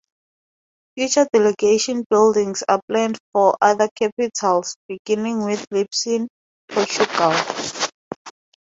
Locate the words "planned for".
2.89-3.55